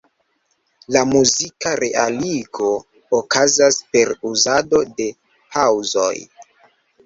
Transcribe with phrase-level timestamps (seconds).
[0.95, 2.71] La muzika realigo
[3.19, 6.13] okazas per uzado de paŭzoj.